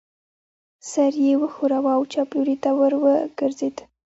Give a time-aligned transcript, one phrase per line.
[0.91, 3.75] سر یې و ښوراوه او چپ لوري ته ور وګرځېد.